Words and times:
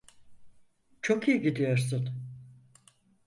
Çok 1.01 1.27
iyi 1.27 1.41
gidiyorsun. 1.41 2.09